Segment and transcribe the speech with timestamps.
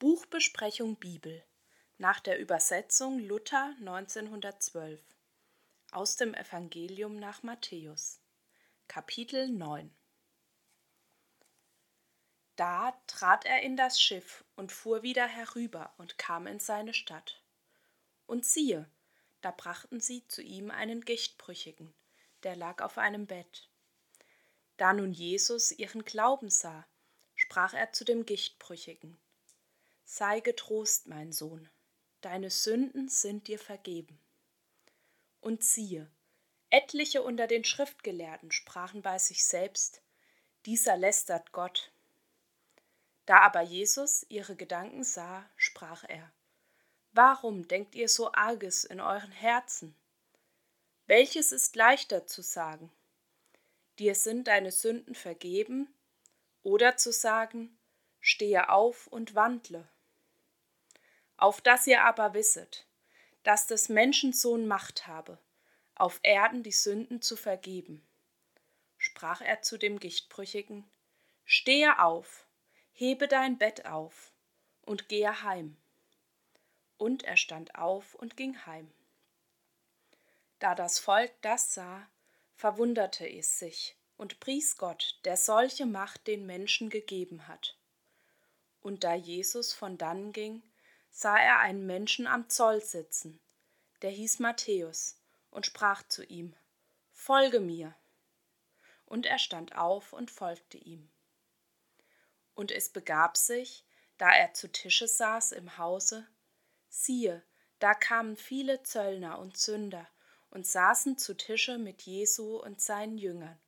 [0.00, 1.44] Buchbesprechung Bibel
[1.98, 4.98] nach der Übersetzung Luther 1912
[5.90, 8.18] aus dem Evangelium nach Matthäus
[8.88, 9.94] Kapitel 9
[12.56, 17.42] Da trat er in das Schiff und fuhr wieder herüber und kam in seine Stadt.
[18.24, 18.90] Und siehe,
[19.42, 21.92] da brachten sie zu ihm einen Gichtbrüchigen,
[22.42, 23.68] der lag auf einem Bett.
[24.78, 26.86] Da nun Jesus ihren Glauben sah,
[27.34, 29.20] sprach er zu dem Gichtbrüchigen,
[30.12, 31.70] Sei getrost, mein Sohn,
[32.20, 34.18] deine Sünden sind dir vergeben.
[35.40, 36.10] Und siehe,
[36.68, 40.02] etliche unter den Schriftgelehrten sprachen bei sich selbst,
[40.66, 41.92] dieser lästert Gott.
[43.24, 46.32] Da aber Jesus ihre Gedanken sah, sprach er,
[47.12, 49.94] Warum denkt ihr so arges in euren Herzen?
[51.06, 52.90] Welches ist leichter zu sagen?
[54.00, 55.86] Dir sind deine Sünden vergeben,
[56.64, 57.78] oder zu sagen,
[58.18, 59.88] stehe auf und wandle.
[61.40, 62.86] Auf dass ihr aber wisset,
[63.44, 65.38] dass des Menschensohn Macht habe,
[65.94, 68.06] auf Erden die Sünden zu vergeben.
[68.98, 70.84] Sprach er zu dem Gichtbrüchigen,
[71.46, 72.46] Stehe auf,
[72.92, 74.34] hebe dein Bett auf
[74.82, 75.78] und gehe heim.
[76.98, 78.92] Und er stand auf und ging heim.
[80.58, 82.06] Da das Volk das sah,
[82.54, 87.78] verwunderte es sich und pries Gott, der solche Macht den Menschen gegeben hat.
[88.82, 90.62] Und da Jesus von dannen ging,
[91.10, 93.40] sah er einen Menschen am Zoll sitzen,
[94.02, 95.16] der hieß Matthäus,
[95.50, 96.54] und sprach zu ihm,
[97.12, 97.94] Folge mir.
[99.04, 101.10] Und er stand auf und folgte ihm.
[102.54, 103.84] Und es begab sich,
[104.16, 106.26] da er zu Tische saß im Hause,
[106.88, 107.42] siehe,
[107.78, 110.06] da kamen viele Zöllner und Sünder
[110.50, 113.58] und saßen zu Tische mit Jesu und seinen Jüngern.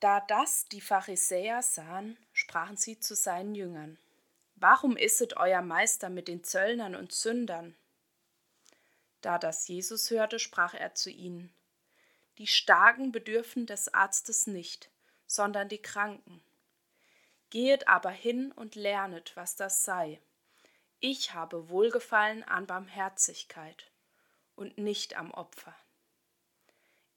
[0.00, 3.98] Da das die Pharisäer sahen, sprachen sie zu seinen Jüngern,
[4.58, 7.76] Warum isset euer Meister mit den Zöllnern und Sündern?
[9.20, 11.54] Da das Jesus hörte, sprach er zu ihnen,
[12.38, 14.90] Die Starken bedürfen des Arztes nicht,
[15.26, 16.42] sondern die Kranken.
[17.50, 20.20] Gehet aber hin und lernet, was das sei.
[21.00, 23.90] Ich habe Wohlgefallen an Barmherzigkeit
[24.54, 25.76] und nicht am Opfer.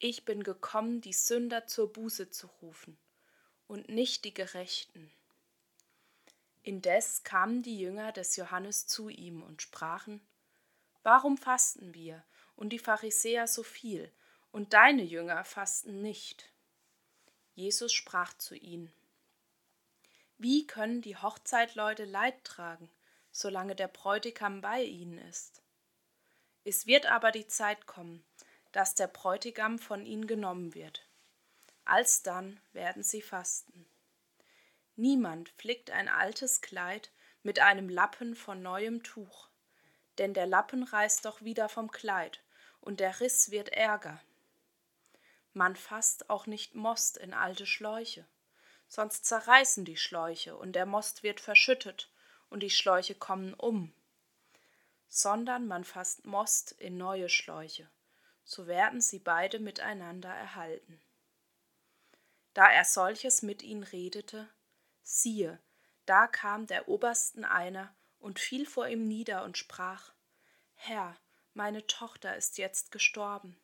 [0.00, 2.98] Ich bin gekommen, die Sünder zur Buße zu rufen
[3.68, 5.12] und nicht die Gerechten.
[6.62, 10.20] Indes kamen die Jünger des Johannes zu ihm und sprachen,
[11.02, 12.22] Warum fasten wir
[12.56, 14.12] und die Pharisäer so viel,
[14.50, 16.50] und deine Jünger fasten nicht?
[17.54, 18.92] Jesus sprach zu ihnen,
[20.36, 22.90] Wie können die Hochzeitleute Leid tragen,
[23.30, 25.62] solange der Bräutigam bei ihnen ist?
[26.64, 28.24] Es wird aber die Zeit kommen,
[28.72, 31.08] dass der Bräutigam von ihnen genommen wird.
[31.84, 33.86] Alsdann werden sie fasten.
[34.98, 37.12] Niemand flickt ein altes Kleid
[37.44, 39.48] mit einem Lappen von neuem Tuch,
[40.18, 42.42] denn der Lappen reißt doch wieder vom Kleid,
[42.80, 44.20] und der Riss wird ärger.
[45.52, 48.26] Man fasst auch nicht Most in alte Schläuche,
[48.88, 52.10] sonst zerreißen die Schläuche, und der Most wird verschüttet,
[52.50, 53.94] und die Schläuche kommen um.
[55.06, 57.88] Sondern man fasst Most in neue Schläuche,
[58.42, 61.00] so werden sie beide miteinander erhalten.
[62.52, 64.48] Da er solches mit ihnen redete,
[65.08, 65.58] siehe,
[66.04, 70.12] da kam der Obersten einer und fiel vor ihm nieder und sprach,
[70.74, 71.16] Herr,
[71.54, 73.58] meine Tochter ist jetzt gestorben,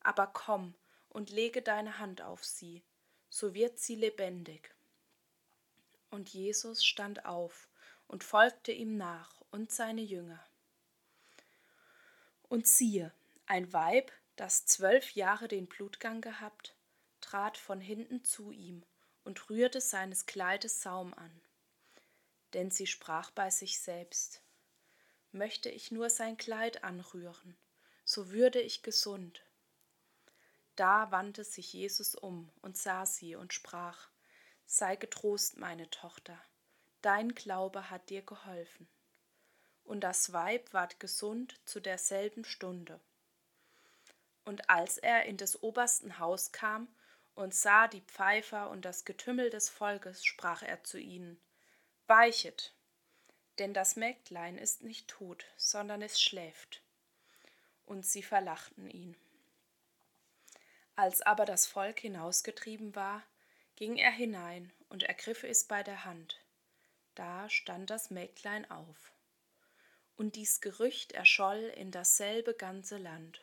[0.00, 0.74] aber komm
[1.08, 2.84] und lege deine Hand auf sie,
[3.30, 4.74] so wird sie lebendig.
[6.10, 7.68] Und Jesus stand auf
[8.06, 10.44] und folgte ihm nach und seine Jünger.
[12.48, 13.12] Und siehe,
[13.46, 16.76] ein Weib, das zwölf Jahre den Blutgang gehabt,
[17.20, 18.84] trat von hinten zu ihm
[19.26, 21.42] und rührte seines Kleides Saum an.
[22.54, 24.40] Denn sie sprach bei sich selbst,
[25.32, 27.56] möchte ich nur sein Kleid anrühren,
[28.04, 29.42] so würde ich gesund.
[30.76, 34.08] Da wandte sich Jesus um und sah sie und sprach,
[34.64, 36.40] Sei getrost, meine Tochter,
[37.02, 38.88] dein Glaube hat dir geholfen.
[39.84, 43.00] Und das Weib ward gesund zu derselben Stunde.
[44.44, 46.88] Und als er in des obersten Haus kam
[47.36, 51.38] und sah die Pfeifer und das Getümmel des Volkes, sprach er zu ihnen,
[52.08, 52.72] Weichet,
[53.58, 56.82] denn das Mägdlein ist nicht tot, sondern es schläft.
[57.84, 59.16] Und sie verlachten ihn.
[60.96, 63.22] Als aber das Volk hinausgetrieben war,
[63.76, 66.40] ging er hinein und ergriff es bei der Hand.
[67.14, 69.12] Da stand das Mägdlein auf.
[70.16, 73.42] Und dies Gerücht erscholl in dasselbe ganze Land.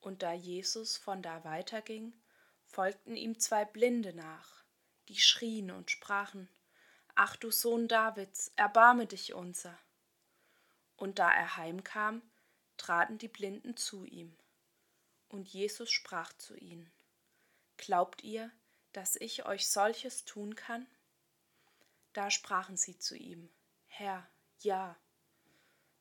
[0.00, 2.14] Und da Jesus von da weiterging,
[2.70, 4.64] folgten ihm zwei Blinde nach,
[5.08, 6.48] die schrien und sprachen,
[7.14, 9.76] Ach du Sohn Davids, erbarme dich unser.
[10.96, 12.22] Und da er heimkam,
[12.76, 14.34] traten die Blinden zu ihm.
[15.28, 16.90] Und Jesus sprach zu ihnen,
[17.76, 18.50] Glaubt ihr,
[18.92, 20.86] dass ich euch solches tun kann?
[22.12, 23.50] Da sprachen sie zu ihm,
[23.86, 24.26] Herr,
[24.60, 24.96] ja.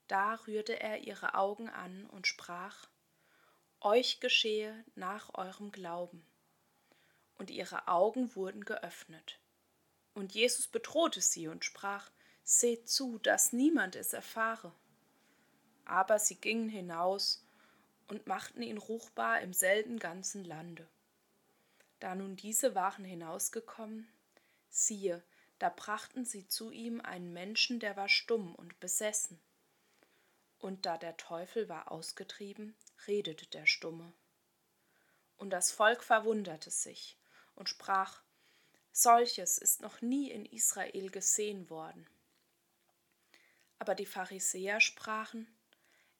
[0.07, 2.87] Da rührte er ihre Augen an und sprach,
[3.81, 6.25] Euch geschehe nach eurem Glauben.
[7.39, 9.39] Und ihre Augen wurden geöffnet.
[10.13, 12.11] Und Jesus bedrohte sie und sprach,
[12.43, 14.73] Seht zu, dass niemand es erfahre.
[15.85, 17.45] Aber sie gingen hinaus
[18.07, 20.87] und machten ihn ruchbar im selben ganzen Lande.
[21.99, 24.07] Da nun diese waren hinausgekommen,
[24.69, 25.23] siehe,
[25.59, 29.39] da brachten sie zu ihm einen Menschen, der war stumm und besessen.
[30.57, 32.75] Und da der Teufel war ausgetrieben,
[33.07, 34.11] redete der Stumme.
[35.37, 37.18] Und das Volk verwunderte sich
[37.59, 38.23] und sprach,
[38.91, 42.07] Solches ist noch nie in Israel gesehen worden.
[43.77, 45.47] Aber die Pharisäer sprachen,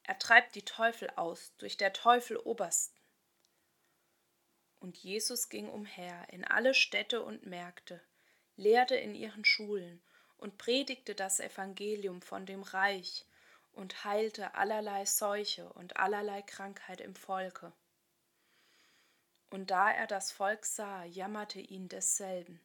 [0.03, 2.97] er treibt die Teufel aus durch der Teufel Obersten.
[4.79, 8.01] Und Jesus ging umher in alle Städte und Märkte,
[8.55, 10.01] lehrte in ihren Schulen
[10.37, 13.25] und predigte das Evangelium von dem Reich
[13.73, 17.73] und heilte allerlei Seuche und allerlei Krankheit im Volke.
[19.49, 22.61] Und da er das Volk sah, jammerte ihn desselben,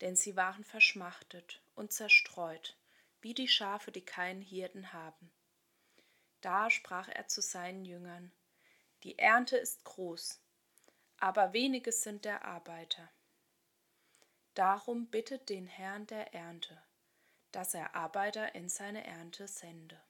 [0.00, 2.76] denn sie waren verschmachtet und zerstreut,
[3.20, 5.30] wie die Schafe, die keinen Hirten haben.
[6.40, 8.32] Da sprach er zu seinen Jüngern,
[9.02, 10.40] Die Ernte ist groß,
[11.18, 13.10] aber wenige sind der Arbeiter.
[14.54, 16.82] Darum bittet den Herrn der Ernte,
[17.52, 20.00] dass er Arbeiter in seine Ernte sende.